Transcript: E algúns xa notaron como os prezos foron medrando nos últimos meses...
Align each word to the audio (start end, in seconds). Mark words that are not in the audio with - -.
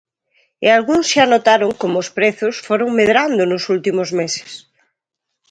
E 0.65 0.67
algúns 0.77 1.05
xa 1.13 1.25
notaron 1.33 1.71
como 1.81 1.95
os 2.03 2.09
prezos 2.17 2.55
foron 2.67 2.89
medrando 2.99 3.41
nos 3.51 3.63
últimos 3.75 4.09
meses... 4.19 4.49